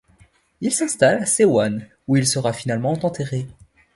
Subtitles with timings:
[0.61, 3.47] Il s'installe à Sehwan où il sera finalement enterré.